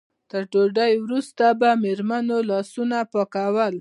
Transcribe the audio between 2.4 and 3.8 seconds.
لاسونه پاکول.